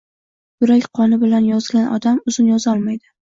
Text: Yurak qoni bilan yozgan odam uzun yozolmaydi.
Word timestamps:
Yurak 0.63 0.87
qoni 0.99 1.19
bilan 1.25 1.45
yozgan 1.51 1.85
odam 1.99 2.19
uzun 2.33 2.51
yozolmaydi. 2.55 3.15